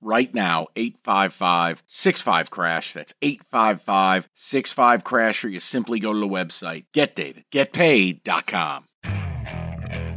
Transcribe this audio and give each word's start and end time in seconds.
right 0.00 0.34
now 0.34 0.68
855 0.76 1.82
65 1.86 2.50
crash 2.50 2.92
that's 2.92 3.14
855 3.22 4.28
65 4.32 5.04
crash 5.04 5.44
or 5.44 5.48
you 5.48 5.60
simply 5.60 5.98
go 6.00 6.12
to 6.12 6.18
the 6.18 6.28
website 6.28 6.84
getdavidgetpaid.com 6.92 8.84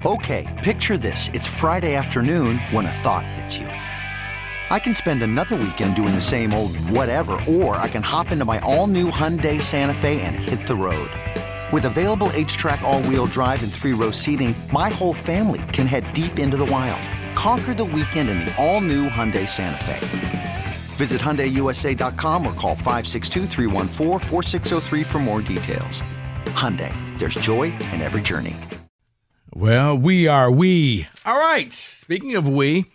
Okay, 0.06 0.46
picture 0.62 0.98
this. 0.98 1.30
It's 1.30 1.48
Friday 1.48 1.96
afternoon 1.96 2.60
when 2.72 2.86
a 2.86 2.92
thought 2.92 3.26
hits 3.26 3.58
you. 3.58 3.68
I 3.68 4.78
can 4.78 4.94
spend 4.94 5.24
another 5.24 5.56
weekend 5.56 5.96
doing 5.96 6.14
the 6.14 6.20
same 6.20 6.54
old 6.54 6.76
whatever, 6.90 7.40
or 7.48 7.78
I 7.78 7.88
can 7.88 8.04
hop 8.04 8.34
into 8.34 8.44
my 8.44 8.60
all 8.60 8.88
new 8.88 9.10
Hyundai 9.10 9.62
Santa 9.62 9.94
Fe 9.94 10.22
and 10.24 10.36
hit 10.36 10.68
the 10.68 10.76
road. 10.76 11.10
With 11.72 11.86
available 11.86 12.28
HTRAC, 12.32 12.82
all 12.82 13.02
wheel 13.04 13.28
drive, 13.28 13.64
and 13.64 13.72
three 13.72 13.94
row 13.94 14.12
seating, 14.12 14.54
my 14.74 14.90
whole 14.90 15.14
family 15.14 15.62
can 15.72 15.88
head 15.88 16.12
deep 16.12 16.38
into 16.38 16.58
the 16.58 16.66
wild. 16.66 17.02
Conquer 17.44 17.74
the 17.74 17.84
weekend 17.84 18.30
in 18.30 18.40
the 18.40 18.56
all 18.56 18.80
new 18.80 19.10
Hyundai 19.10 19.46
Santa 19.46 19.84
Fe. 19.84 20.66
Visit 20.96 21.20
HyundaiUSA.com 21.20 22.48
or 22.48 22.54
call 22.54 22.74
562 22.74 25.04
for 25.04 25.20
more 25.20 25.42
details. 25.42 26.02
Hyundai, 26.46 26.94
there's 27.20 27.36
joy 27.36 27.64
in 27.92 28.02
every 28.02 28.22
journey. 28.22 28.56
Well, 29.54 29.98
we 29.98 30.26
are 30.26 30.50
we. 30.50 31.06
All 31.26 31.38
right. 31.38 31.74
Speaking 31.74 32.38
of 32.38 32.48
we, 32.48 32.86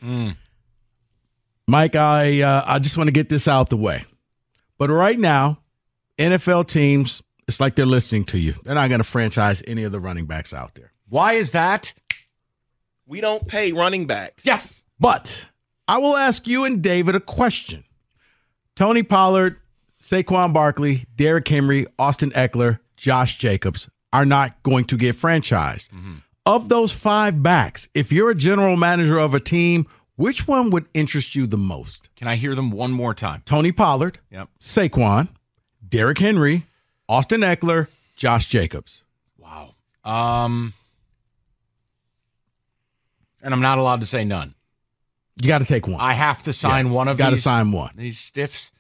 Mike, 1.67 1.95
I 1.95 2.41
uh, 2.41 2.65
I 2.67 2.79
just 2.79 2.97
want 2.97 3.09
to 3.09 3.13
get 3.13 3.29
this 3.29 3.49
out 3.49 3.69
the 3.69 3.77
way. 3.77 4.07
But 4.79 4.89
right 4.89 5.19
now, 5.19 5.59
NFL 6.17 6.69
teams, 6.69 7.23
it's 7.47 7.61
like 7.61 7.75
they're 7.75 7.85
listening 7.85 8.25
to 8.25 8.39
you. 8.39 8.55
They're 8.65 8.77
not 8.77 8.89
going 8.89 9.01
to 9.01 9.05
franchise 9.05 9.63
any 9.67 9.83
of 9.83 9.93
the 9.93 10.01
running 10.01 10.25
backs 10.25 10.55
out 10.55 10.75
there. 10.75 10.93
why 11.11 11.35
is 11.35 11.51
that 11.51 11.93
We 13.09 13.21
don't 13.23 13.47
pay 13.49 13.73
running 13.73 14.07
backs. 14.07 14.45
yes 14.45 14.85
But 15.01 15.47
I 15.89 15.99
will 15.99 16.17
ask 16.17 16.47
you 16.47 16.65
and 16.65 16.83
David 16.83 17.15
a 17.17 17.21
question. 17.21 17.85
Tony 18.77 19.03
Pollard, 19.03 19.57
Saquon 20.03 20.53
Barkley, 20.53 21.07
Derrick 21.17 21.49
Henry, 21.49 21.87
Austin 21.99 22.31
Ekeler, 22.33 22.79
Josh 22.97 23.39
Jacobs 23.39 23.89
are 24.13 24.27
not 24.27 24.63
going 24.63 24.85
to 24.87 24.97
get 24.97 25.17
franchised. 25.17 25.89
Of 26.47 26.69
those 26.69 26.93
five 26.93 27.43
backs, 27.43 27.89
if 27.95 28.13
you're 28.13 28.31
a 28.31 28.35
general 28.35 28.77
manager 28.77 29.19
of 29.19 29.35
a 29.35 29.41
team, 29.41 29.87
which 30.17 30.47
one 30.47 30.71
would 30.71 30.87
interest 30.95 31.35
you 31.35 31.47
the 31.47 31.57
most? 31.59 32.09
can 32.17 32.27
i 32.29 32.37
hear 32.37 32.55
them 32.55 32.71
one 32.71 32.91
more 32.93 33.15
time 33.15 33.43
Tony 33.47 33.73
Pollard, 33.73 34.19
yep 34.31 34.49
Saquon, 34.61 35.29
Derrick 35.87 36.19
Henry, 36.19 36.65
Austin 37.09 37.41
Ekeler, 37.41 37.87
Josh 38.17 38.49
Jacobs. 38.49 39.05
wow 39.39 39.75
um 40.05 40.75
and 43.43 43.53
i'm 43.55 43.61
not 43.61 43.79
allowed 43.79 44.01
to 44.01 44.07
say 44.07 44.25
none 44.25 44.55
You 45.41 45.49
got 45.49 45.59
to 45.59 45.65
take 45.65 45.87
one. 45.87 46.01
i 46.01 46.13
have 46.15 46.43
to 46.45 46.53
sign 46.53 46.87
Yeah, 46.87 46.93
one 46.93 47.09
of 47.09 47.19
you 47.19 47.25
gotta 47.25 47.37
these 47.37 47.45
sign 47.45 47.73
one. 47.73 47.93
these 47.97 48.19
stiffs 48.19 48.73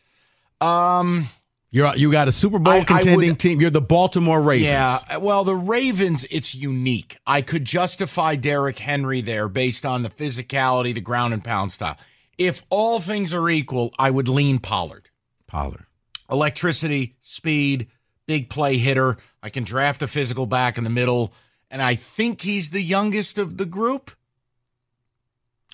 um 0.60 1.28
You're 1.70 1.94
you 1.96 2.10
got 2.10 2.28
a 2.28 2.32
Super 2.32 2.58
Bowl 2.58 2.74
I- 2.74 2.78
I 2.78 2.84
contending 2.84 3.30
would- 3.30 3.38
team. 3.38 3.60
You're 3.60 3.70
the 3.70 3.80
Baltimore 3.80 4.40
Ravens. 4.42 4.64
Yeah, 4.66 5.18
well, 5.18 5.44
the 5.44 5.54
Ravens, 5.54 6.24
it's 6.30 6.54
unique. 6.54 7.18
I 7.26 7.42
could 7.42 7.64
justify 7.66 8.36
Derrick 8.36 8.78
Henry 8.78 9.20
there 9.20 9.48
based 9.48 9.84
on 9.84 10.02
the 10.02 10.08
physicality, 10.10 10.94
the 10.94 11.02
ground 11.02 11.34
and 11.34 11.44
pound 11.44 11.70
style. 11.72 11.96
If 12.38 12.62
all 12.70 13.00
things 13.00 13.34
are 13.34 13.48
equal, 13.50 13.92
I 13.98 14.10
would 14.10 14.28
lean 14.28 14.58
Pollard. 14.60 15.10
Pollard. 15.47 15.84
Electricity, 16.30 17.16
speed, 17.20 17.88
big 18.26 18.48
play 18.50 18.78
hitter. 18.78 19.18
I 19.42 19.50
can 19.50 19.62
draft 19.64 20.02
a 20.02 20.06
physical 20.06 20.47
back 20.47 20.78
in 20.78 20.84
the 20.84 20.91
middle, 20.91 21.32
and 21.70 21.82
I 21.82 21.94
think 21.94 22.41
he's 22.41 22.70
the 22.70 22.82
youngest 22.82 23.36
of 23.38 23.58
the 23.58 23.66
group. 23.66 24.10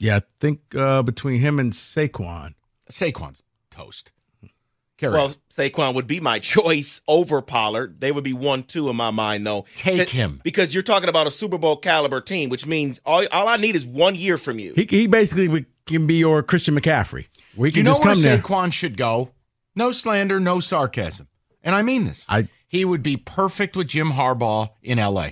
Yeah, 0.01 0.17
I 0.17 0.23
think 0.41 0.61
uh, 0.75 1.03
between 1.03 1.41
him 1.41 1.59
and 1.59 1.73
Saquon. 1.73 2.55
Saquon's 2.91 3.43
toast. 3.71 4.13
Carry 4.97 5.15
Well, 5.15 5.27
on. 5.27 5.35
Saquon 5.51 5.95
would 5.95 6.07
be 6.07 6.21
my 6.21 6.39
choice 6.41 7.01
over 7.09 7.41
Pollard. 7.43 8.01
They 8.01 8.13
would 8.13 8.25
be 8.25 8.33
one, 8.33 8.63
two 8.63 8.89
in 8.91 8.97
my 8.97 9.11
mind, 9.11 9.47
though. 9.47 9.67
Take 9.75 10.01
It- 10.01 10.11
him. 10.11 10.41
because 10.45 10.73
you're 10.75 10.83
talking 10.83 11.09
about 11.09 11.27
a 11.27 11.31
Super 11.31 11.59
Bowl 11.59 11.77
caliber 11.77 12.21
team, 12.21 12.49
which 12.51 12.67
means 12.67 13.01
all, 13.05 13.27
all 13.33 13.49
I 13.49 13.57
need 13.57 13.75
is 13.77 13.87
one 13.87 14.15
year 14.15 14.37
from 14.39 14.59
you. 14.59 14.73
He, 14.75 14.87
he 14.89 15.07
basically 15.07 15.67
can 15.87 16.07
be 16.07 16.15
your 16.15 16.43
Christian 16.43 16.79
McCaffrey. 16.79 17.27
We 17.57 17.71
Do 17.71 17.81
you 17.81 17.85
can 17.85 17.93
know 17.93 17.99
just 17.99 18.05
where 18.05 18.15
come 18.15 18.23
there. 18.23 18.39
Saquon 18.39 18.73
should 18.73 18.97
go? 18.97 19.31
No 19.75 19.91
slander, 19.93 20.39
no 20.41 20.61
sarcasm. 20.61 21.29
And 21.63 21.75
I 21.75 21.83
mean 21.83 22.05
this. 22.05 22.27
I 22.29 22.49
He 22.69 22.85
would 22.85 23.03
be 23.03 23.17
perfect 23.17 23.77
with 23.77 23.89
Jim 23.89 24.13
Harbaugh 24.13 24.71
in 24.83 24.99
LA. 24.99 25.31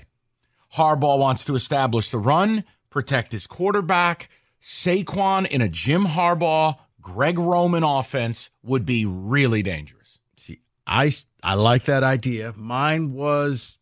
Harbaugh 0.76 1.18
wants 1.18 1.44
to 1.44 1.54
establish 1.54 2.08
the 2.08 2.18
run, 2.18 2.64
protect 2.90 3.32
his 3.32 3.46
quarterback. 3.46 4.28
Saquon 4.62 5.46
in 5.46 5.60
a 5.60 5.68
Jim 5.68 6.06
Harbaugh, 6.06 6.78
Greg 7.00 7.38
Roman 7.38 7.82
offense 7.82 8.50
would 8.62 8.86
be 8.86 9.04
really 9.04 9.62
dangerous. 9.62 10.20
see. 10.36 10.60
I, 10.86 11.10
I 11.42 11.54
like 11.54 11.84
that 11.84 12.04
idea. 12.04 12.54
Mine 12.56 13.12
was 13.12 13.78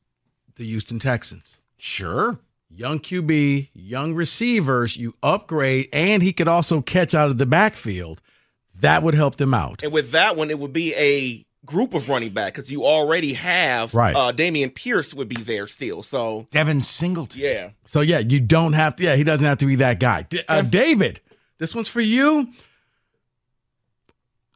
the 0.56 0.64
Houston 0.64 0.98
Texans. 0.98 1.60
Sure. 1.76 2.40
Young 2.70 2.98
QB, 2.98 3.68
young 3.74 4.14
receivers. 4.14 4.96
You 4.96 5.14
upgrade, 5.22 5.88
and 5.92 6.22
he 6.22 6.32
could 6.32 6.48
also 6.48 6.80
catch 6.80 7.14
out 7.14 7.30
of 7.30 7.36
the 7.36 7.46
backfield. 7.46 8.22
That 8.74 9.02
would 9.02 9.14
help 9.14 9.36
them 9.36 9.52
out. 9.52 9.82
And 9.82 9.92
with 9.92 10.12
that 10.12 10.36
one, 10.36 10.50
it 10.50 10.58
would 10.58 10.72
be 10.72 10.94
a 10.94 11.44
group 11.66 11.94
of 11.94 12.08
running 12.08 12.30
back 12.32 12.54
because 12.54 12.70
you 12.70 12.84
already 12.86 13.34
have 13.34 13.92
Right. 13.94 14.16
uh, 14.16 14.32
Dameon 14.32 14.74
Pierce 14.74 15.12
would 15.14 15.28
be 15.28 15.36
there 15.36 15.66
still. 15.66 16.02
So 16.02 16.46
Devin 16.50 16.80
Singletary. 16.80 17.46
yeah, 17.48 17.70
So 17.84 18.00
yeah, 18.00 18.18
you 18.18 18.40
don't 18.40 18.72
have 18.72 18.96
to. 18.96 19.04
Yeah, 19.04 19.16
he 19.16 19.24
doesn't 19.24 19.46
have 19.46 19.58
to 19.58 19.66
be 19.66 19.76
that 19.76 20.00
guy. 20.00 20.22
D- 20.22 20.42
uh, 20.48 20.62
David, 20.62 21.20
this 21.58 21.74
one's 21.74 21.88
for 21.88 22.00
you. 22.00 22.48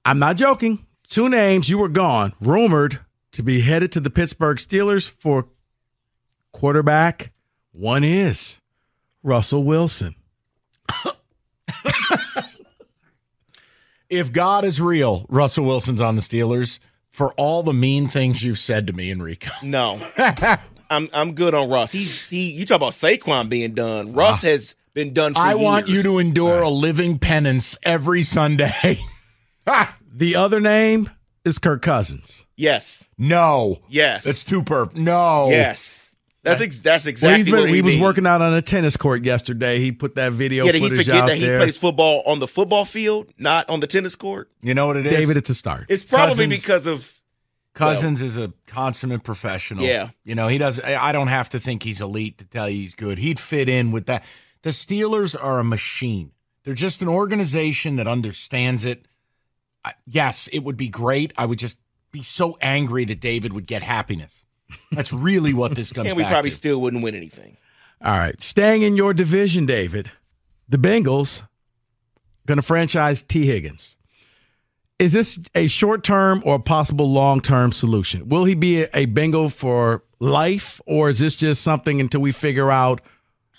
I'm 0.04 0.19
not 0.19 0.37
joking. 0.37 0.87
Two 1.09 1.28
names 1.28 1.69
you 1.69 1.78
were 1.78 1.88
gone, 1.88 2.32
rumored 2.41 3.00
to 3.32 3.42
be 3.42 3.60
headed 3.60 3.92
to 3.92 4.00
the 4.00 4.10
Pittsburgh 4.10 4.56
Steelers 4.59 5.09
for 5.09 5.47
quarterback. 6.53 7.32
One 7.72 8.03
is 8.04 8.60
Russell 9.22 9.62
Wilson. 9.65 10.15
If 14.10 14.32
God 14.32 14.65
is 14.65 14.81
real, 14.81 15.26
Russell 15.28 15.65
Wilson's 15.65 16.00
on 16.00 16.15
the 16.15 16.21
Steelers 16.22 16.78
for 17.14 17.32
all 17.34 17.62
the 17.62 17.72
mean 17.72 18.08
things 18.08 18.42
you've 18.42 18.58
said 18.58 18.88
to 18.88 18.92
me, 18.92 19.08
Enrico. 19.08 19.52
no, 19.62 20.00
I'm 20.91 21.08
I'm 21.12 21.34
good 21.34 21.54
on 21.54 21.70
Russ. 21.70 21.92
He's 21.92 22.28
he. 22.28 22.50
You 22.50 22.66
talk 22.66 22.76
about 22.76 22.92
Saquon 22.92 23.48
being 23.48 23.72
done. 23.72 24.14
Russ 24.14 24.42
ah. 24.42 24.48
has 24.48 24.75
been 24.94 25.12
done. 25.14 25.34
for 25.34 25.41
I 25.41 25.54
want 25.54 25.86
you 25.86 26.03
to 26.03 26.19
endure 26.19 26.62
a 26.62 26.69
living 26.69 27.20
penance 27.20 27.78
every 27.82 28.22
Sunday. 28.22 29.00
Ah. 29.66 29.97
The 30.14 30.36
other 30.36 30.60
name 30.60 31.08
is 31.42 31.58
Kirk 31.58 31.80
Cousins. 31.80 32.44
Yes, 32.54 33.08
no. 33.16 33.78
yes, 33.88 34.26
It's 34.26 34.44
too 34.44 34.62
perfect. 34.62 34.98
No. 34.98 35.48
yes. 35.48 36.03
That's 36.44 36.60
ex- 36.60 36.78
that's 36.78 37.05
Well, 37.05 37.10
exactly 37.10 37.37
he's 37.38 37.47
been, 37.47 37.55
what 37.55 37.65
we 37.71 37.72
he 37.78 37.82
was 37.82 37.94
need. 37.97 38.03
working 38.03 38.27
out 38.27 38.41
on 38.43 38.55
a 38.55 38.62
tennis 38.62 38.97
court 38.97 39.25
yesterday. 39.25 39.81
He 39.81 39.91
put 39.93 40.15
that 40.16 40.32
video 40.32 40.66
Yeah, 40.66 40.72
did 40.72 40.82
he 40.82 40.88
forget 40.91 41.16
out 41.16 41.27
that 41.27 41.37
he 41.37 41.47
there. 41.47 41.59
plays 41.59 41.77
football 41.77 42.22
on 42.27 42.38
the 42.38 42.47
football 42.47 42.84
field, 42.84 43.32
not 43.38 43.69
on 43.69 43.81
the 43.81 43.87
tennis 43.87 44.15
court? 44.15 44.50
You 44.62 44.75
know 44.75 44.87
what 44.87 44.97
it 44.97 45.06
is? 45.06 45.12
David, 45.12 45.37
it's 45.38 45.50
a 45.50 45.54
start. 45.54 45.87
It's 45.88 46.04
probably 46.04 46.44
Cousins- 46.47 46.60
because 46.62 46.87
of 46.87 47.12
Cousins 47.72 48.21
is 48.22 48.37
a 48.37 48.53
consummate 48.66 49.25
professional. 49.25 49.84
Yeah. 49.84 50.10
You 50.25 50.34
know, 50.37 50.47
he 50.49 50.59
does 50.59 50.78
I 50.81 51.09
I 51.09 51.12
don't 51.12 51.28
have 51.28 51.49
to 51.50 51.59
think 51.59 51.83
he's 51.83 52.00
elite 52.00 52.38
to 52.38 52.44
tell 52.44 52.69
you 52.71 52.77
he's 52.83 52.94
good. 52.94 53.18
He'd 53.18 53.41
fit 53.41 53.68
in 53.68 53.91
with 53.91 54.07
that. 54.07 54.22
The 54.63 54.71
Steelers 54.71 55.34
are 55.41 55.59
a 55.59 55.65
machine. 55.65 56.30
They're 56.63 56.74
just 56.74 57.03
an 57.03 57.09
organization 57.09 57.97
that 57.97 58.07
understands 58.07 58.84
it. 58.84 59.07
I, 59.84 59.92
yes, 60.07 60.48
it 60.53 60.60
would 60.60 60.77
be 60.77 60.89
great. 60.89 61.33
I 61.36 61.47
would 61.47 61.59
just 61.59 61.78
be 62.13 62.22
so 62.22 62.57
angry 62.63 63.04
that 63.07 63.21
David 63.21 63.53
would 63.53 63.66
get 63.66 63.83
happiness. 63.83 64.45
That's 64.93 65.13
really 65.13 65.55
what 65.55 65.75
this 65.75 65.93
comes 65.93 66.09
and 66.09 66.16
we 66.16 66.25
probably 66.25 66.51
to. 66.51 66.57
still 66.57 66.81
wouldn't 66.81 67.03
win 67.03 67.15
anything. 67.15 67.57
All 68.03 68.16
right. 68.16 68.41
Staying 68.43 68.83
in 68.83 68.97
your 68.97 69.15
division, 69.15 69.66
David, 69.66 70.11
the 70.69 70.78
Bengals 70.78 71.43
going 72.47 72.57
to 72.57 72.63
franchise 72.63 73.22
Tee 73.22 73.47
Higgins. 73.47 73.97
Is 74.99 75.13
this 75.13 75.39
a 75.55 75.66
short 75.66 76.05
term 76.05 76.43
or 76.45 76.57
a 76.57 76.61
possible 76.61 77.11
long 77.11 77.41
term 77.41 77.72
solution? 77.72 78.28
Will 78.28 78.45
he 78.45 78.55
be 78.55 78.83
a, 78.95 79.07
Bengal 79.07 79.49
for 79.49 80.05
life, 80.21 80.81
or 80.87 81.09
is 81.09 81.19
this 81.19 81.34
just 81.34 81.63
something 81.63 82.01
until 82.01 82.21
we 82.21 82.33
figure 82.33 82.71
out, 82.71 83.01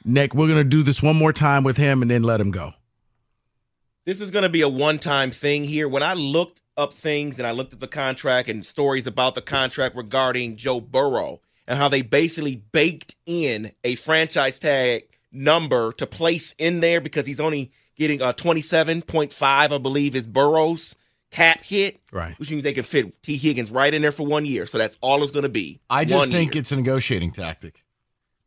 Nick, 0.06 0.34
we're 0.34 0.48
going 0.48 0.60
to 0.60 0.64
do 0.64 0.82
this 0.82 1.04
one 1.04 1.16
more 1.16 1.34
time 1.34 1.64
with 1.64 1.78
him 1.78 2.02
and 2.02 2.10
then 2.10 2.24
let 2.24 2.40
him 2.40 2.52
go? 2.52 2.74
This 4.06 4.22
is 4.22 4.32
going 4.32 4.44
to 4.44 4.50
be 4.50 4.62
a 4.62 4.70
one-time 4.70 5.32
thing 5.32 5.64
here. 5.64 5.90
When 5.90 6.04
I 6.04 6.14
looked 6.14 6.62
up 6.78 6.94
things 6.94 7.38
and 7.38 7.48
I 7.48 7.52
looked 7.52 7.74
at 7.74 7.80
the 7.80 7.88
contract 7.88 8.50
and 8.50 8.66
stories 8.66 9.08
about 9.08 9.36
the 9.36 9.42
contract 9.42 9.96
regarding 9.96 10.58
Joe 10.58 10.82
Burrow, 10.82 11.42
and 11.68 11.78
how 11.78 11.88
they 11.88 12.02
basically 12.02 12.56
baked 12.56 13.16
in 13.26 13.72
a 13.84 13.96
franchise 13.96 14.60
tag 14.60 15.08
number 15.32 15.92
to 15.94 16.08
place 16.08 16.54
in 16.58 16.80
there 16.80 17.02
because 17.02 17.26
he's 17.26 17.40
only 17.40 17.72
getting 17.96 18.22
uh, 18.22 18.30
a 18.30 18.34
27.5, 18.34 19.34
I 19.42 19.78
believe, 19.78 20.16
is 20.16 20.28
Burrow's 20.28 20.96
cap 21.32 21.64
hit. 21.64 22.00
Right. 22.12 22.38
Which 22.40 22.52
means 22.52 22.64
they 22.64 22.74
can 22.74 22.84
fit 22.84 23.22
Tee 23.24 23.38
Higgins 23.38 23.72
right 23.72 23.94
in 23.94 24.02
there 24.02 24.12
for 24.12 24.26
one 24.26 24.46
year. 24.46 24.66
So 24.66 24.78
that's 24.78 24.98
all 25.02 25.24
it's 25.24 25.32
going 25.32 25.44
to 25.44 25.50
be. 25.50 25.80
I 25.90 26.06
just 26.06 26.32
think 26.32 26.56
year. 26.56 26.62
it's 26.62 26.72
a 26.72 26.76
negotiating 26.78 27.32
tactic. 27.32 27.84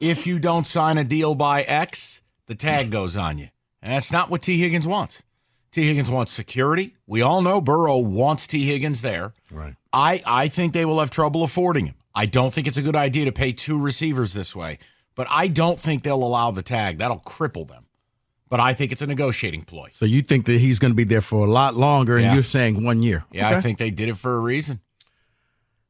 If 0.00 0.26
you 0.26 0.38
don't 0.38 0.66
sign 0.66 0.96
a 0.96 1.04
deal 1.04 1.34
by 1.34 1.62
X, 1.62 2.22
the 2.46 2.54
tag 2.54 2.90
goes 2.90 3.16
on 3.16 3.38
you. 3.38 3.48
And 3.82 3.92
that's 3.92 4.12
not 4.12 4.30
what 4.30 4.42
Tee 4.42 4.58
Higgins 4.58 4.86
wants. 4.86 5.22
Tee 5.70 5.86
Higgins 5.86 6.10
wants 6.10 6.32
security. 6.32 6.94
We 7.06 7.20
all 7.22 7.42
know 7.42 7.60
Burrow 7.60 7.98
wants 7.98 8.46
Tee 8.46 8.66
Higgins 8.66 9.02
there. 9.02 9.32
Right. 9.50 9.74
I, 9.92 10.22
I 10.26 10.48
think 10.48 10.72
they 10.72 10.84
will 10.84 10.98
have 11.00 11.10
trouble 11.10 11.42
affording 11.44 11.86
him. 11.86 11.94
I 12.14 12.26
don't 12.26 12.52
think 12.52 12.66
it's 12.66 12.76
a 12.78 12.82
good 12.82 12.96
idea 12.96 13.26
to 13.26 13.32
pay 13.32 13.52
two 13.52 13.78
receivers 13.78 14.32
this 14.32 14.56
way, 14.56 14.78
but 15.14 15.26
I 15.30 15.46
don't 15.48 15.78
think 15.78 16.02
they'll 16.02 16.22
allow 16.24 16.50
the 16.50 16.62
tag. 16.62 16.98
That'll 16.98 17.20
cripple 17.20 17.68
them. 17.68 17.84
But 18.50 18.60
I 18.60 18.72
think 18.72 18.92
it's 18.92 19.02
a 19.02 19.06
negotiating 19.06 19.64
ploy. 19.64 19.90
So 19.92 20.06
you 20.06 20.22
think 20.22 20.46
that 20.46 20.58
he's 20.58 20.78
going 20.78 20.90
to 20.92 20.96
be 20.96 21.04
there 21.04 21.20
for 21.20 21.46
a 21.46 21.50
lot 21.50 21.74
longer, 21.76 22.16
and 22.16 22.24
Yeah. 22.24 22.34
you're 22.34 22.42
saying 22.42 22.82
one 22.82 23.02
year? 23.02 23.24
Yeah, 23.30 23.48
Okay. 23.48 23.56
I 23.56 23.60
think 23.60 23.78
they 23.78 23.90
did 23.90 24.08
it 24.08 24.16
for 24.16 24.34
a 24.34 24.38
reason. 24.40 24.80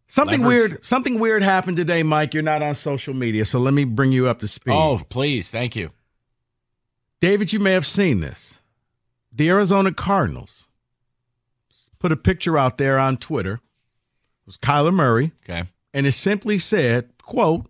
something 0.08 0.40
leverage. 0.42 0.70
weird. 0.72 0.84
Something 0.84 1.20
weird 1.20 1.42
happened 1.44 1.76
today, 1.76 2.02
Mike. 2.02 2.34
You're 2.34 2.42
not 2.42 2.60
on 2.62 2.74
social 2.74 3.14
media, 3.14 3.44
so 3.44 3.60
let 3.60 3.74
me 3.74 3.84
bring 3.84 4.10
you 4.10 4.26
up 4.26 4.40
to 4.40 4.48
speed. 4.48 4.72
Oh, 4.74 5.00
please. 5.08 5.50
Thank 5.52 5.76
you. 5.76 5.90
David, 7.20 7.52
you 7.52 7.60
may 7.60 7.72
have 7.72 7.86
seen 7.86 8.20
this. 8.20 8.58
The 9.32 9.48
Arizona 9.50 9.92
Cardinals 9.92 10.66
put 11.98 12.12
a 12.12 12.16
picture 12.16 12.56
out 12.58 12.78
there 12.78 12.98
on 12.98 13.16
Twitter. 13.16 13.54
It 13.54 14.46
was 14.46 14.56
Kyler 14.56 14.94
Murray, 14.94 15.32
Okay. 15.44 15.64
and 15.92 16.06
it 16.06 16.12
simply 16.12 16.58
said, 16.58 17.10
quote, 17.22 17.66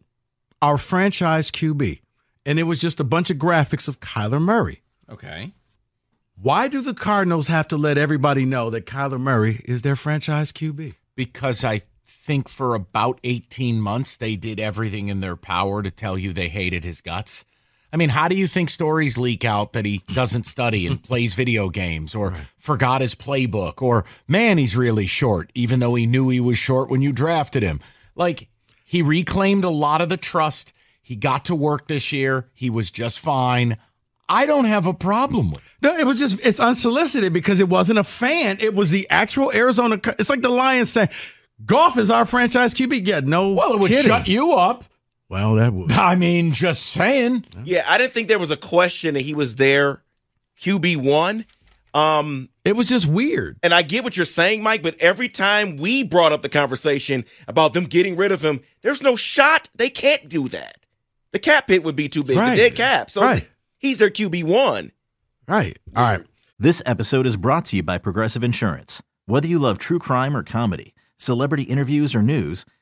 our 0.62 0.78
franchise 0.78 1.50
QB. 1.50 2.00
And 2.46 2.58
it 2.58 2.64
was 2.64 2.78
just 2.78 3.00
a 3.00 3.05
bunch 3.05 3.31
of 3.31 3.37
graphics 3.37 3.88
of 3.88 4.00
Kyler 4.00 4.40
Murray. 4.40 4.82
Okay. 5.10 5.52
Why 6.40 6.69
do 6.69 6.81
the 6.81 6.94
Cardinals 6.94 7.49
have 7.49 7.66
to 7.69 7.76
let 7.76 7.99
everybody 7.99 8.44
know 8.44 8.70
that 8.70 8.87
Kyler 8.87 9.20
Murray 9.20 9.61
is 9.64 9.82
their 9.82 9.96
franchise 9.96 10.52
QB? 10.52 10.94
because 11.16 11.64
I 11.64 11.82
think 12.06 12.49
for 12.49 12.76
about 12.76 13.19
18 13.25 13.81
months 13.81 14.16
they 14.16 14.37
did 14.37 14.61
everything 14.61 15.08
in 15.08 15.19
their 15.19 15.34
power 15.34 15.82
to 15.82 15.90
tell 15.90 16.16
you 16.16 16.32
they 16.32 16.49
hated 16.49 16.84
his 16.84 17.00
guts. 17.00 17.44
I 17.93 17.96
mean, 17.96 18.11
how 18.11 18.29
do 18.29 18.37
you 18.37 18.46
think 18.46 18.69
stories 18.70 19.17
leak 19.17 19.44
out 19.44 19.73
that 19.73 19.87
he 19.87 20.02
doesn't 20.12 20.44
study 20.44 20.87
and 20.87 21.02
plays 21.02 21.35
video 21.35 21.69
games 21.70 22.14
or 22.14 22.35
forgot 22.56 23.00
his 23.00 23.14
playbook 23.14 23.81
or 23.81 24.05
man, 24.26 24.58
he's 24.58 24.76
really 24.76 25.06
short, 25.06 25.50
even 25.55 25.81
though 25.81 25.94
he 25.94 26.06
knew 26.06 26.29
he 26.29 26.40
was 26.40 26.58
short 26.58 26.90
when 26.90 27.02
you 27.02 27.12
drafted 27.12 27.62
him? 27.62 27.81
Like, 28.14 28.49
he 28.85 29.02
reclaimed 29.02 29.64
a 29.64 29.70
lot 29.70 30.00
of 30.00 30.08
the 30.08 30.17
trust. 30.17 30.73
He 31.00 31.17
got 31.17 31.44
to 31.46 31.55
work 31.55 31.88
this 31.88 32.12
year. 32.12 32.49
He 32.55 32.69
was 32.69 32.90
just 32.90 33.20
fine. 33.20 33.79
I 34.29 34.44
don't 34.44 34.67
have 34.67 34.87
a 34.87 34.94
problem 34.94 35.50
with 35.50 35.61
it. 35.61 35.64
No, 35.81 35.96
it 35.96 36.05
was 36.05 36.19
just 36.19 36.38
it's 36.44 36.61
unsolicited 36.61 37.32
because 37.32 37.61
it 37.61 37.69
wasn't 37.69 37.99
a 37.99 38.05
fan. 38.05 38.58
It 38.61 38.75
was 38.75 38.90
the 38.90 39.08
actual 39.08 39.52
Arizona. 39.52 40.00
It's 40.19 40.29
like 40.29 40.43
the 40.43 40.49
Lions 40.50 40.90
saying, 40.90 41.08
"Goff 41.64 41.96
is 41.96 42.11
our 42.11 42.26
franchise 42.26 42.75
QB." 42.75 43.06
Yeah, 43.06 43.20
no. 43.20 43.52
Well, 43.52 43.73
it 43.73 43.79
would 43.79 43.90
kidding. 43.90 44.06
shut 44.06 44.29
you 44.29 44.52
up. 44.52 44.85
Well, 45.28 45.56
that 45.56 45.72
would. 45.75 45.92
I 45.92 46.14
mean, 46.14 46.52
just 46.52 46.86
saying. 46.86 47.44
Yeah, 47.64 47.84
I 47.86 47.98
didn't 47.98 48.12
think 48.14 48.28
their 48.28 48.38
was 48.38 48.50
a 48.50 48.56
question 48.56 49.14
that 49.14 49.20
he 49.20 49.34
was 49.34 49.56
there 49.56 50.02
QB1. 50.62 51.44
Um, 51.94 52.48
It 52.64 52.76
was 52.76 52.88
just 52.88 53.06
weird. 53.06 53.58
and 53.62 53.72
I 53.75 53.82
get 53.82 54.04
what 54.04 54.16
you're 54.16 54.26
saying, 54.26 54.62
Mike, 54.62 54.82
but 54.82 54.96
every 55.00 55.28
time 55.28 55.76
we 55.76 56.02
brought 56.04 56.32
up 56.32 56.42
the 56.42 56.48
conversation 56.48 57.25
about 57.46 57.72
them 57.72 57.84
getting 57.84 58.14
rid 58.16 58.30
of 58.30 58.44
him, 58.44 58.60
there's 58.82 59.02
no 59.02 59.16
shot 59.16 59.69
they 59.75 59.90
can't 59.90 60.28
do 60.28 60.48
that. 60.48 60.76
The 61.32 61.38
cap 61.38 61.69
hit 61.69 61.82
would 61.84 61.96
be 61.96 62.08
too 62.08 62.22
big, 62.22 62.36
Right. 62.36 62.50
the 62.50 62.56
dead 62.56 62.75
cap. 62.76 63.10
So 63.10 63.22
Right. 63.22 63.48
he's 63.78 63.98
their 63.98 64.10
QB1. 64.10 64.92
Right. 65.46 65.78
All 65.96 66.04
right. 66.04 66.25
This 66.58 66.82
episode 66.84 67.25
is 67.26 67.36
brought 67.36 67.64
to 67.66 67.76
you 67.76 67.82
by 67.82 67.98
Progressive 67.98 68.44
Insurance. 68.44 69.02
Whether 69.26 69.46
you 69.48 69.58
love 69.58 69.78
true 69.78 69.98
crime 69.98 70.36
or 70.36 70.42
comedy, 70.42 70.94
celebrity 71.16 71.64
interviews 71.64 72.14
or 72.14 72.22
news, 72.22 72.64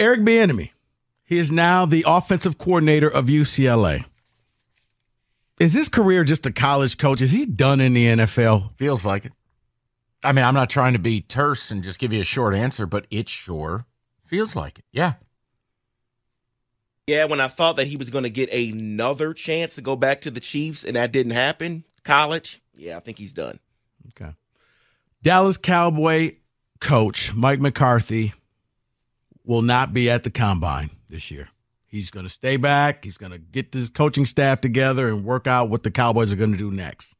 Eric 0.00 0.20
Bieniemy. 0.20 0.70
He 1.24 1.38
is 1.38 1.52
now 1.52 1.84
the 1.84 2.04
offensive 2.06 2.56
coordinator 2.56 3.08
of 3.08 3.26
UCLA. 3.26 4.04
Is 5.60 5.74
his 5.74 5.88
career 5.88 6.24
just 6.24 6.46
a 6.46 6.52
college 6.52 6.98
coach? 6.98 7.20
Is 7.20 7.32
he 7.32 7.44
done 7.44 7.80
in 7.80 7.94
the 7.94 8.06
NFL? 8.06 8.76
Feels 8.76 9.04
like 9.04 9.26
it. 9.26 9.32
I 10.22 10.32
mean, 10.32 10.44
I'm 10.44 10.54
not 10.54 10.70
trying 10.70 10.94
to 10.94 10.98
be 10.98 11.20
terse 11.20 11.70
and 11.70 11.82
just 11.82 11.98
give 11.98 12.12
you 12.12 12.20
a 12.20 12.24
short 12.24 12.54
answer, 12.54 12.86
but 12.86 13.06
it 13.10 13.28
sure 13.28 13.86
feels 14.24 14.56
like 14.56 14.78
it. 14.78 14.84
Yeah. 14.92 15.14
Yeah, 17.06 17.24
when 17.24 17.40
I 17.40 17.48
thought 17.48 17.76
that 17.76 17.86
he 17.86 17.96
was 17.96 18.10
going 18.10 18.24
to 18.24 18.30
get 18.30 18.52
another 18.52 19.32
chance 19.32 19.74
to 19.76 19.80
go 19.80 19.96
back 19.96 20.20
to 20.22 20.30
the 20.30 20.40
Chiefs 20.40 20.84
and 20.84 20.96
that 20.96 21.12
didn't 21.12 21.32
happen, 21.32 21.84
college, 22.04 22.60
yeah, 22.74 22.96
I 22.96 23.00
think 23.00 23.18
he's 23.18 23.32
done. 23.32 23.58
Okay. 24.08 24.32
Dallas 25.22 25.56
Cowboy 25.56 26.36
coach 26.80 27.34
Mike 27.34 27.60
McCarthy 27.60 28.34
will 29.48 29.62
not 29.62 29.94
be 29.94 30.10
at 30.10 30.24
the 30.24 30.30
combine 30.30 30.90
this 31.08 31.30
year. 31.30 31.48
He's 31.86 32.10
going 32.10 32.26
to 32.26 32.30
stay 32.30 32.58
back. 32.58 33.02
He's 33.02 33.16
going 33.16 33.32
to 33.32 33.38
get 33.38 33.72
his 33.72 33.88
coaching 33.88 34.26
staff 34.26 34.60
together 34.60 35.08
and 35.08 35.24
work 35.24 35.46
out 35.46 35.70
what 35.70 35.82
the 35.82 35.90
Cowboys 35.90 36.30
are 36.30 36.36
going 36.36 36.52
to 36.52 36.58
do 36.58 36.70
next. 36.70 37.16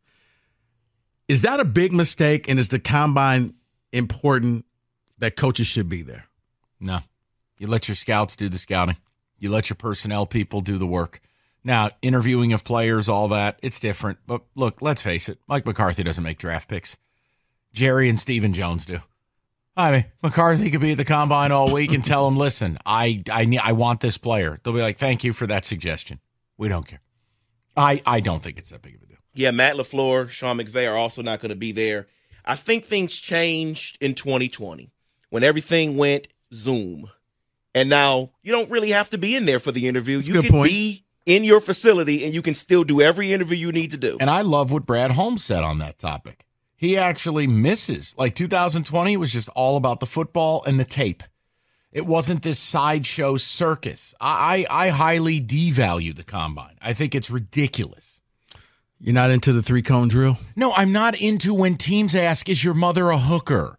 Is 1.26 1.40
that 1.40 1.58
a 1.58 1.64
big 1.64 1.90
mistake? 1.90 2.46
And 2.46 2.58
is 2.58 2.68
the 2.68 2.78
combine 2.78 3.54
important 3.92 4.66
that 5.16 5.36
coaches 5.36 5.66
should 5.66 5.88
be 5.88 6.02
there? 6.02 6.26
No. 6.78 7.00
You 7.58 7.66
let 7.66 7.88
your 7.88 7.94
scouts 7.94 8.36
do 8.36 8.50
the 8.50 8.58
scouting. 8.58 8.98
You 9.38 9.50
let 9.50 9.70
your 9.70 9.76
personnel 9.76 10.26
people 10.26 10.60
do 10.60 10.76
the 10.76 10.86
work. 10.86 11.22
Now, 11.64 11.90
interviewing 12.02 12.52
of 12.52 12.62
players, 12.62 13.08
all 13.08 13.28
that, 13.28 13.58
it's 13.62 13.80
different. 13.80 14.18
But 14.26 14.42
look, 14.54 14.82
let's 14.82 15.00
face 15.00 15.30
it, 15.30 15.38
Mike 15.48 15.64
McCarthy 15.64 16.02
doesn't 16.02 16.24
make 16.24 16.38
draft 16.38 16.68
picks. 16.68 16.98
Jerry 17.72 18.10
and 18.10 18.20
Stephen 18.20 18.52
Jones 18.52 18.84
do. 18.84 19.00
I 19.78 19.92
mean, 19.92 20.04
McCarthy 20.24 20.70
could 20.70 20.80
be 20.80 20.90
at 20.90 20.98
the 20.98 21.04
combine 21.04 21.52
all 21.52 21.72
week 21.72 21.92
and 21.92 22.04
tell 22.04 22.26
him, 22.26 22.36
"Listen, 22.36 22.78
I 22.84 23.22
I 23.30 23.44
need, 23.44 23.60
I 23.60 23.72
want 23.72 24.00
this 24.00 24.18
player." 24.18 24.58
They'll 24.62 24.74
be 24.74 24.80
like, 24.80 24.98
"Thank 24.98 25.22
you 25.22 25.32
for 25.32 25.46
that 25.46 25.64
suggestion. 25.64 26.18
We 26.56 26.68
don't 26.68 26.86
care." 26.86 27.00
I 27.76 28.02
I 28.04 28.18
don't 28.18 28.42
think 28.42 28.58
it's 28.58 28.70
that 28.70 28.82
big 28.82 28.96
of 28.96 29.02
a 29.02 29.06
deal. 29.06 29.18
Yeah, 29.34 29.52
Matt 29.52 29.76
LaFleur, 29.76 30.30
Sean 30.30 30.58
McVay 30.58 30.90
are 30.90 30.96
also 30.96 31.22
not 31.22 31.40
going 31.40 31.50
to 31.50 31.56
be 31.56 31.70
there. 31.70 32.08
I 32.44 32.56
think 32.56 32.84
things 32.84 33.14
changed 33.14 33.98
in 34.00 34.14
2020 34.14 34.90
when 35.30 35.44
everything 35.44 35.96
went 35.96 36.26
Zoom. 36.52 37.10
And 37.74 37.88
now 37.88 38.30
you 38.42 38.50
don't 38.50 38.70
really 38.70 38.90
have 38.90 39.10
to 39.10 39.18
be 39.18 39.36
in 39.36 39.44
there 39.44 39.60
for 39.60 39.70
the 39.70 39.86
interview. 39.86 40.16
That's 40.16 40.28
you 40.28 40.40
can 40.40 40.50
point. 40.50 40.70
be 40.70 41.04
in 41.24 41.44
your 41.44 41.60
facility 41.60 42.24
and 42.24 42.34
you 42.34 42.42
can 42.42 42.54
still 42.54 42.82
do 42.82 43.00
every 43.00 43.32
interview 43.32 43.56
you 43.56 43.70
need 43.70 43.92
to 43.92 43.96
do. 43.96 44.16
And 44.20 44.30
I 44.30 44.40
love 44.40 44.72
what 44.72 44.86
Brad 44.86 45.12
Holmes 45.12 45.44
said 45.44 45.62
on 45.62 45.78
that 45.78 45.98
topic. 45.98 46.46
He 46.78 46.96
actually 46.96 47.48
misses. 47.48 48.14
Like 48.16 48.36
2020 48.36 49.16
was 49.16 49.32
just 49.32 49.48
all 49.50 49.76
about 49.76 49.98
the 49.98 50.06
football 50.06 50.62
and 50.64 50.78
the 50.78 50.84
tape. 50.84 51.24
It 51.90 52.06
wasn't 52.06 52.42
this 52.42 52.60
sideshow 52.60 53.36
circus. 53.36 54.14
I, 54.20 54.64
I, 54.70 54.86
I 54.86 54.88
highly 54.90 55.42
devalue 55.42 56.14
the 56.14 56.22
combine. 56.22 56.76
I 56.80 56.94
think 56.94 57.16
it's 57.16 57.30
ridiculous. 57.30 58.20
You're 59.00 59.14
not 59.14 59.32
into 59.32 59.52
the 59.52 59.62
three 59.62 59.82
cone 59.82 60.06
drill? 60.06 60.38
No, 60.54 60.72
I'm 60.72 60.92
not 60.92 61.20
into 61.20 61.52
when 61.52 61.76
teams 61.76 62.14
ask, 62.14 62.48
"Is 62.48 62.62
your 62.62 62.74
mother 62.74 63.10
a 63.10 63.18
hooker?" 63.18 63.78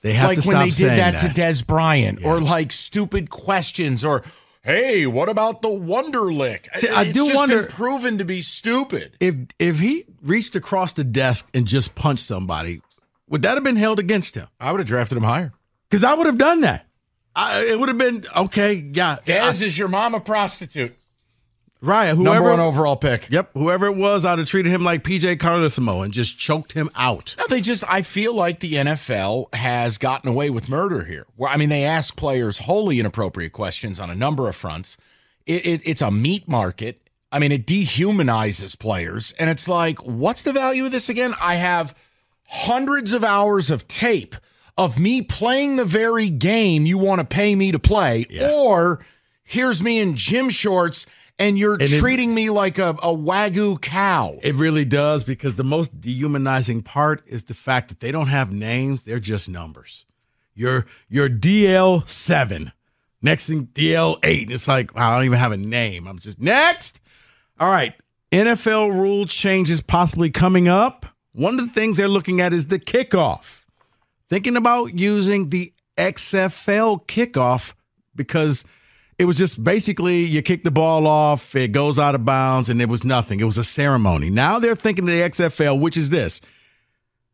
They 0.00 0.14
have 0.14 0.30
like 0.30 0.42
to 0.42 0.48
when 0.48 0.58
they 0.58 0.70
did 0.70 0.90
that, 0.90 1.20
that. 1.20 1.34
to 1.34 1.40
Dez 1.40 1.66
Bryant, 1.66 2.24
or 2.24 2.40
like 2.40 2.72
stupid 2.72 3.30
questions, 3.30 4.04
or 4.04 4.24
"Hey, 4.62 5.06
what 5.06 5.28
about 5.28 5.62
the 5.62 5.68
Wonderlic?" 5.68 6.66
See, 6.76 6.88
I 6.88 7.02
It's 7.02 7.12
do 7.12 7.24
just 7.26 7.36
wonder- 7.36 7.62
been 7.62 7.70
proven 7.70 8.18
to 8.18 8.24
be 8.24 8.40
stupid. 8.42 9.16
if 9.20 9.34
if 9.58 9.78
he 9.80 10.04
reached 10.22 10.54
across 10.56 10.92
the 10.92 11.04
desk 11.04 11.46
and 11.54 11.66
just 11.66 11.94
punched 11.94 12.24
somebody, 12.24 12.80
would 13.28 13.42
that 13.42 13.54
have 13.54 13.64
been 13.64 13.76
held 13.76 13.98
against 13.98 14.34
him? 14.34 14.48
I 14.60 14.70
would 14.72 14.80
have 14.80 14.88
drafted 14.88 15.16
him 15.18 15.24
higher. 15.24 15.52
Because 15.88 16.04
I 16.04 16.14
would 16.14 16.26
have 16.26 16.38
done 16.38 16.60
that. 16.60 16.86
I, 17.34 17.64
it 17.64 17.78
would 17.80 17.88
have 17.88 17.98
been 17.98 18.24
okay. 18.36 18.74
Yeah, 18.92 19.18
Dez 19.24 19.62
I- 19.62 19.66
is 19.66 19.78
your 19.78 19.88
mom 19.88 20.14
a 20.14 20.20
prostitute? 20.20 20.96
Right. 21.80 22.14
Whoever, 22.14 22.22
Number 22.22 22.50
one 22.50 22.60
overall 22.60 22.96
pick. 22.96 23.30
Yep, 23.30 23.50
whoever 23.54 23.86
it 23.86 23.96
was, 23.96 24.24
I'd 24.24 24.38
have 24.38 24.48
treated 24.48 24.72
him 24.72 24.84
like 24.84 25.02
PJ 25.02 25.38
Carlesimo 25.38 26.04
and 26.04 26.12
just 26.12 26.38
choked 26.38 26.72
him 26.72 26.90
out. 26.94 27.34
No, 27.38 27.46
they 27.48 27.60
just. 27.60 27.84
I 27.88 28.02
feel 28.02 28.34
like 28.34 28.60
the 28.60 28.74
NFL 28.74 29.54
has 29.54 29.98
gotten 29.98 30.28
away 30.28 30.50
with 30.50 30.68
murder 30.68 31.04
here. 31.04 31.26
Where 31.36 31.50
I 31.50 31.56
mean, 31.56 31.68
they 31.68 31.84
ask 31.84 32.16
players 32.16 32.58
wholly 32.58 33.00
inappropriate 33.00 33.52
questions 33.52 34.00
on 34.00 34.10
a 34.10 34.14
number 34.14 34.48
of 34.48 34.56
fronts. 34.56 34.96
It, 35.46 35.66
it, 35.66 35.82
it's 35.84 36.02
a 36.02 36.10
meat 36.10 36.46
market. 36.48 37.00
I 37.32 37.38
mean, 37.38 37.52
it 37.52 37.66
dehumanizes 37.66 38.76
players, 38.78 39.32
and 39.38 39.48
it's 39.48 39.68
like, 39.68 39.98
what's 40.00 40.42
the 40.42 40.52
value 40.52 40.84
of 40.86 40.92
this 40.92 41.08
again? 41.08 41.34
I 41.40 41.54
have 41.56 41.94
hundreds 42.44 43.12
of 43.12 43.22
hours 43.22 43.70
of 43.70 43.86
tape 43.86 44.34
of 44.76 44.98
me 44.98 45.22
playing 45.22 45.76
the 45.76 45.84
very 45.84 46.28
game 46.28 46.86
you 46.86 46.98
want 46.98 47.20
to 47.20 47.24
pay 47.24 47.54
me 47.54 47.70
to 47.70 47.78
play, 47.78 48.26
or 48.52 49.04
here's 49.44 49.82
me 49.82 49.98
in 50.00 50.16
gym 50.16 50.48
shorts. 50.50 51.06
And 51.40 51.58
you're 51.58 51.72
And 51.74 51.82
it- 51.82 51.98
treating 51.98 52.34
me 52.34 52.50
like 52.50 52.78
a, 52.78 52.90
a 53.02 53.08
wagyu 53.16 53.80
cow. 53.80 54.38
It 54.42 54.54
really 54.54 54.84
does 54.84 55.24
because 55.24 55.56
the 55.56 55.64
most 55.64 56.00
dehumanizing 56.00 56.82
part 56.82 57.22
is 57.26 57.44
the 57.44 57.54
fact 57.54 57.88
that 57.88 57.98
they 58.00 58.12
don't 58.12 58.28
have 58.28 58.52
names; 58.52 59.04
they're 59.04 59.18
just 59.18 59.48
numbers. 59.48 60.04
You're 60.54 60.84
you're 61.08 61.30
DL 61.30 62.06
seven, 62.08 62.72
next 63.22 63.46
thing 63.48 63.68
DL 63.74 64.18
eight. 64.24 64.42
And 64.42 64.52
it's 64.52 64.68
like 64.68 64.94
wow, 64.94 65.10
I 65.12 65.16
don't 65.16 65.24
even 65.24 65.38
have 65.38 65.52
a 65.52 65.56
name. 65.56 66.06
I'm 66.06 66.18
just 66.18 66.38
next. 66.40 67.00
All 67.58 67.70
right, 67.70 67.94
NFL 68.30 68.90
rule 68.92 69.26
changes 69.26 69.80
possibly 69.80 70.30
coming 70.30 70.68
up. 70.68 71.06
One 71.32 71.58
of 71.58 71.66
the 71.66 71.72
things 71.72 71.96
they're 71.96 72.08
looking 72.08 72.40
at 72.40 72.52
is 72.52 72.66
the 72.66 72.78
kickoff. 72.78 73.64
Thinking 74.28 74.56
about 74.56 74.98
using 74.98 75.48
the 75.48 75.72
XFL 75.96 77.06
kickoff 77.06 77.72
because 78.14 78.64
it 79.20 79.26
was 79.26 79.36
just 79.36 79.62
basically 79.62 80.22
you 80.24 80.40
kick 80.40 80.64
the 80.64 80.70
ball 80.70 81.06
off, 81.06 81.54
it 81.54 81.72
goes 81.72 81.98
out 81.98 82.14
of 82.14 82.24
bounds, 82.24 82.70
and 82.70 82.80
it 82.80 82.88
was 82.88 83.04
nothing. 83.04 83.38
It 83.38 83.44
was 83.44 83.58
a 83.58 83.64
ceremony. 83.64 84.30
Now 84.30 84.58
they're 84.58 84.74
thinking 84.74 85.06
of 85.06 85.14
the 85.14 85.20
XFL, 85.20 85.78
which 85.78 85.94
is 85.98 86.08
this. 86.08 86.40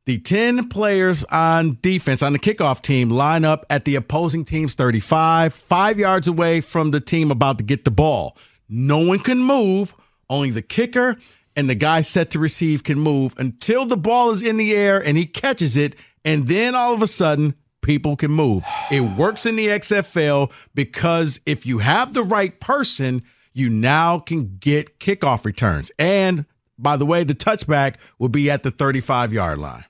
The 0.05 0.19
10 0.19 0.69
players 0.69 1.23
on 1.26 1.78
defense 1.83 2.23
on 2.23 2.33
the 2.33 2.40
kickoff 2.40 2.83
team 2.83 3.09
line 3.09 3.45
up 3.45 3.64
at 3.71 3.85
the 3.85 3.95
opposing 3.95 4.45
team's 4.45 4.75
35, 4.75 5.55
five 5.55 5.97
yards 5.97 6.26
away 6.26 6.61
from 6.61 6.90
the 6.90 6.99
team 6.99 7.31
about 7.31 7.59
to 7.59 7.64
get 7.64 7.85
the 7.85 7.93
ball. 7.93 8.37
No 8.69 8.99
one 8.99 9.21
can 9.21 9.38
move. 9.38 9.95
Only 10.28 10.50
the 10.50 10.62
kicker 10.62 11.16
and 11.55 11.71
the 11.71 11.76
guy 11.76 12.02
set 12.02 12.33
to 12.33 12.40
receive 12.40 12.83
can 12.83 12.99
move 12.99 13.33
until 13.38 13.87
the 13.87 13.97
ball 13.97 14.33
is 14.33 14.43
in 14.43 14.57
the 14.57 14.75
air 14.75 14.99
and 14.99 15.16
he 15.16 15.25
catches 15.25 15.76
it. 15.76 15.95
And 16.25 16.49
then 16.49 16.75
all 16.75 16.95
of 16.95 17.02
a 17.02 17.07
sudden, 17.07 17.55
people 17.87 18.16
can 18.16 18.31
move. 18.33 18.64
It 18.90 19.00
works 19.00 19.47
in 19.47 19.57
the 19.57 19.69
XFL 19.69 20.50
because 20.75 21.40
if 21.47 21.64
you 21.64 21.78
have 21.78 22.12
the 22.12 22.23
right 22.25 22.59
person, 22.61 23.23
you 23.55 23.71
now 23.71 24.19
can 24.19 24.57
get 24.59 24.99
kickoff 24.99 25.45
returns. 25.45 25.90
And 25.99 26.45
by 26.78 26.97
the 26.99 27.07
way, 27.07 27.25
the 27.25 27.35
touchback 27.35 27.95
will 28.19 28.28
be 28.28 28.50
at 28.50 28.62
the 28.64 28.71
35 28.71 29.33
yard 29.33 29.59
line. 29.59 29.85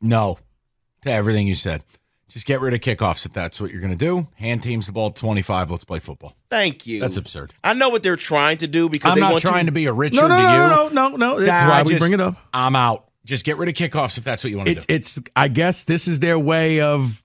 No 0.00 0.38
to 1.02 1.10
everything 1.10 1.46
you 1.46 1.54
said. 1.54 1.84
Just 2.28 2.46
get 2.46 2.60
rid 2.62 2.72
of 2.72 2.80
kickoffs 2.80 3.26
if 3.26 3.32
that's 3.34 3.60
what 3.60 3.70
you're 3.70 3.80
going 3.82 3.92
to 3.96 4.04
do. 4.04 4.26
Hand 4.36 4.62
teams 4.62 4.86
the 4.86 4.92
ball 4.92 5.10
25. 5.10 5.70
Let's 5.70 5.84
play 5.84 5.98
football. 5.98 6.34
Thank 6.50 6.86
you. 6.86 6.98
That's 6.98 7.18
absurd. 7.18 7.52
I 7.62 7.74
know 7.74 7.90
what 7.90 8.02
they're 8.02 8.16
trying 8.16 8.56
to 8.58 8.66
do 8.66 8.88
because 8.88 9.10
I'm 9.10 9.16
they 9.16 9.20
not 9.20 9.32
want 9.32 9.42
trying 9.42 9.66
to, 9.66 9.70
to 9.70 9.72
be 9.74 9.84
a 9.84 9.92
Richard 9.92 10.16
No, 10.22 10.28
no, 10.28 10.36
to 10.38 10.42
no, 10.42 10.52
you. 10.52 10.58
no, 10.58 10.88
no, 10.88 11.08
no, 11.08 11.16
no. 11.16 11.40
That's 11.40 11.62
Nah, 11.62 11.68
why 11.68 11.80
I 11.80 11.82
we 11.82 11.90
just- 11.90 12.00
bring 12.00 12.14
it 12.14 12.20
up. 12.20 12.36
I'm 12.54 12.74
out. 12.74 13.06
Just 13.24 13.44
get 13.44 13.56
rid 13.56 13.68
of 13.68 13.74
kickoffs 13.74 14.18
if 14.18 14.24
that's 14.24 14.42
what 14.42 14.50
you 14.50 14.56
want 14.56 14.66
to 14.68 14.72
It's, 14.72 14.86
do. 14.86 14.94
it's. 14.94 15.18
I 15.36 15.48
guess 15.48 15.84
this 15.84 16.08
is 16.08 16.20
their 16.20 16.38
way 16.38 16.80
of 16.80 17.22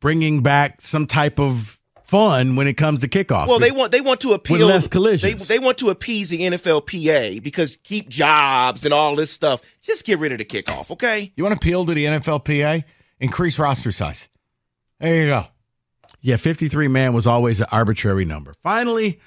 bringing 0.00 0.42
back 0.42 0.80
some 0.82 1.06
type 1.06 1.38
of 1.40 1.78
fun 2.04 2.56
when 2.56 2.66
it 2.66 2.74
comes 2.74 3.00
to 3.00 3.08
kickoffs. 3.08 3.46
Well, 3.46 3.58
they 3.60 3.70
want 3.70 3.92
they 3.92 4.00
want 4.00 4.20
to 4.22 4.32
appeal 4.32 4.66
less 4.66 4.88
collisions. 4.88 5.46
They, 5.48 5.56
they 5.56 5.64
want 5.64 5.78
to 5.78 5.90
appease 5.90 6.28
the 6.30 6.40
NFLPA 6.40 7.42
because 7.42 7.76
keep 7.84 8.08
jobs 8.08 8.84
and 8.84 8.92
all 8.92 9.14
this 9.16 9.30
stuff. 9.30 9.62
Just 9.80 10.04
get 10.04 10.18
rid 10.18 10.32
of 10.32 10.38
the 10.38 10.44
kickoff, 10.44 10.90
okay? 10.90 11.32
you 11.36 11.44
want 11.44 11.52
to 11.52 11.56
appeal 11.56 11.86
to 11.86 11.94
the 11.94 12.04
NFLPA? 12.04 12.84
Increase 13.20 13.58
roster 13.58 13.92
size. 13.92 14.28
There 14.98 15.22
you 15.22 15.26
go. 15.28 15.46
Yeah, 16.20 16.36
53 16.36 16.88
man 16.88 17.12
was 17.14 17.26
always 17.26 17.60
an 17.60 17.66
arbitrary 17.72 18.24
number. 18.26 18.54
Finally, 18.62 19.20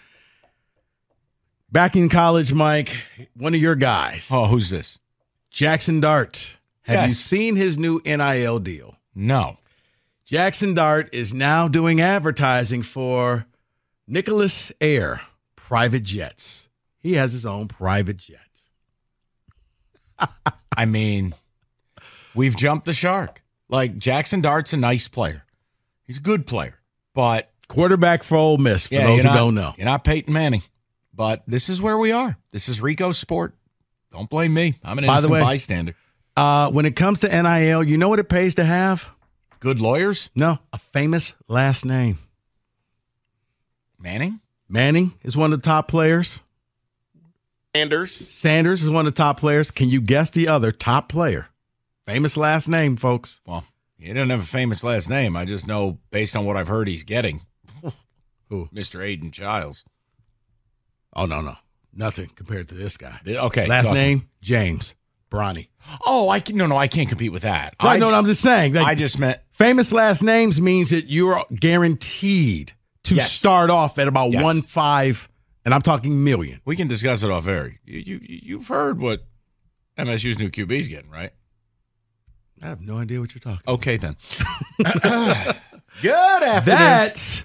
back 1.71 1.95
in 1.95 2.09
college, 2.09 2.53
Mike, 2.53 2.91
one 3.35 3.55
of 3.55 3.61
your 3.61 3.75
guys, 3.75 4.27
Oh, 4.31 4.45
who's 4.45 4.69
this? 4.69 4.99
Jackson 5.53 6.01
Dart. 6.01 6.57
Have 6.81 7.07
you 7.07 7.13
seen 7.13 7.55
his 7.55 7.77
new 7.77 8.01
NIL 8.03 8.59
deal? 8.59 8.97
No. 9.15 9.57
Jackson 10.25 10.73
Dart 10.73 11.09
is 11.13 11.33
now 11.33 11.67
doing 11.67 12.01
advertising 12.01 12.81
for 12.81 13.45
Nicholas 14.07 14.71
Air 14.81 15.21
private 15.55 16.03
jets. 16.03 16.67
He 16.97 17.13
has 17.13 17.33
his 17.33 17.45
own 17.45 17.67
private 17.67 18.17
jet. 18.17 18.39
I 20.75 20.85
mean, 20.85 21.35
we've 22.33 22.55
jumped 22.57 22.85
the 22.85 22.93
shark. 22.93 23.43
Like 23.69 23.97
Jackson 23.99 24.41
Dart's 24.41 24.73
a 24.73 24.77
nice 24.77 25.07
player. 25.07 25.43
He's 26.05 26.17
a 26.17 26.21
good 26.21 26.47
player, 26.47 26.79
but 27.13 27.51
Quarterback 27.67 28.23
for 28.23 28.37
Ole 28.37 28.57
Miss, 28.57 28.87
for 28.87 28.95
yeah, 28.95 29.05
those 29.07 29.21
who 29.21 29.27
not- 29.29 29.35
don't 29.35 29.55
know. 29.55 29.73
you're 29.77 29.85
not 29.85 30.03
Peyton 30.03 30.33
Manning. 30.33 30.63
But 31.13 31.43
this 31.47 31.69
is 31.69 31.79
where 31.79 31.97
we 31.99 32.11
are. 32.11 32.37
This 32.51 32.67
is 32.67 32.81
Rico's 32.81 33.19
sport. 33.19 33.55
Don't 34.13 34.29
blame 34.29 34.53
me. 34.53 34.77
I'm 34.83 34.97
an 34.99 35.05
By 35.05 35.19
the 35.19 35.27
innocent 35.27 35.31
way- 35.33 35.41
bystander. 35.41 35.95
Uh, 36.37 36.71
when 36.71 36.85
it 36.85 36.95
comes 36.95 37.19
to 37.19 37.27
NIL, 37.27 37.83
you 37.83 37.97
know 37.97 38.07
what 38.09 38.19
it 38.19 38.29
pays 38.29 38.55
to 38.55 38.63
have? 38.63 39.09
Good 39.59 39.79
lawyers, 39.79 40.29
No, 40.35 40.59
a 40.71 40.77
famous 40.77 41.33
last 41.47 41.83
name. 41.85 42.17
Manning. 43.99 44.39
Manning 44.67 45.13
is 45.23 45.37
one 45.37 45.53
of 45.53 45.61
the 45.61 45.65
top 45.65 45.87
players. 45.87 46.41
Sanders. 47.75 48.11
Sanders 48.13 48.83
is 48.83 48.89
one 48.89 49.07
of 49.07 49.13
the 49.13 49.17
top 49.17 49.39
players. 49.39 49.71
Can 49.71 49.89
you 49.89 50.01
guess 50.01 50.29
the 50.29 50.47
other 50.47 50.71
top 50.71 51.09
player? 51.09 51.47
Famous 52.05 52.35
last 52.37 52.67
name, 52.67 52.95
folks. 52.97 53.41
Well, 53.47 53.65
he 53.97 54.11
doesn't 54.13 54.29
have 54.29 54.41
a 54.41 54.43
famous 54.43 54.83
last 54.83 55.09
name. 55.09 55.35
I 55.37 55.45
just 55.45 55.65
know 55.65 55.99
based 56.11 56.35
on 56.35 56.45
what 56.45 56.57
I've 56.57 56.67
heard 56.67 56.87
he's 56.87 57.03
getting. 57.03 57.41
Who? 58.49 58.67
Mr. 58.73 59.03
Aidan 59.03 59.31
Chiles. 59.31 59.83
Oh 61.15 61.25
no, 61.25 61.41
no, 61.41 61.55
nothing 61.95 62.29
compared 62.35 62.69
to 62.69 62.75
this 62.75 62.97
guy. 62.97 63.19
Okay. 63.27 63.67
Last 63.67 63.85
talk- 63.85 63.93
name 63.93 64.29
James 64.41 64.95
Bronny. 65.31 65.67
Oh, 66.05 66.29
I 66.29 66.39
can, 66.39 66.55
no, 66.57 66.65
no, 66.67 66.77
I 66.77 66.87
can't 66.87 67.09
compete 67.09 67.31
with 67.31 67.41
that. 67.41 67.75
Right, 67.83 67.93
I, 67.95 67.97
know 67.97 68.05
what 68.05 68.13
I'm 68.15 68.25
just 68.25 68.41
saying. 68.41 68.73
like, 68.73 68.85
I 68.87 68.95
just 68.95 69.19
meant 69.19 69.39
famous 69.51 69.91
last 69.91 70.21
names 70.23 70.61
means 70.61 70.91
that 70.91 71.09
you're 71.09 71.43
guaranteed 71.53 72.73
to 73.03 73.15
Yes. 73.15 73.31
start 73.33 73.69
off 73.69 73.99
at 73.99 74.07
about 74.07 74.31
Yes. 74.31 74.43
one 74.43 74.61
five, 74.61 75.27
and 75.65 75.73
I'm 75.73 75.81
talking 75.81 76.23
million. 76.23 76.61
we 76.65 76.75
can 76.77 76.87
discuss 76.87 77.21
it 77.23 77.29
off 77.31 77.47
air. 77.47 77.79
You, 77.85 77.99
you, 77.99 78.19
you've 78.23 78.67
heard 78.67 78.99
what 79.01 79.25
MSU's 79.97 80.39
new 80.39 80.49
QB's 80.49 80.87
getting, 80.87 81.09
right? 81.11 81.31
I 82.61 82.67
have 82.67 82.79
no 82.81 82.97
idea 82.99 83.19
what 83.19 83.33
you're 83.35 83.41
talking. 83.41 83.63
Okay, 83.67 83.97
then. 83.97 84.15
Good 86.01 86.43
afternoon. 86.43 86.63
That 86.65 87.43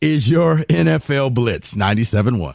is 0.00 0.28
your 0.30 0.58
NFL 0.64 1.34
Blitz 1.34 1.74
97.1. 1.76 2.54